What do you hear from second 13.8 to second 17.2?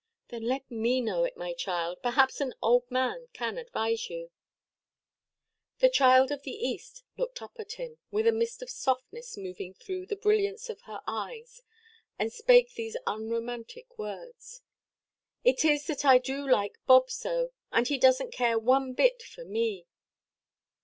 words:— "It is that I do like Bob